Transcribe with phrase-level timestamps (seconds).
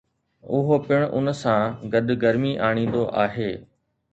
[0.53, 1.61] اهو پڻ ان سان
[1.93, 3.51] گڏ گرمي آڻيندو آهي